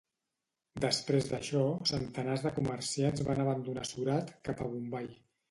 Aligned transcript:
Després 0.85 1.27
d'això 1.31 1.61
centenars 1.89 2.47
de 2.47 2.53
comerciants 2.57 3.25
van 3.29 3.43
abandonar 3.45 3.87
Surat 3.93 4.35
cap 4.51 4.67
a 4.67 4.73
Bombai. 4.75 5.09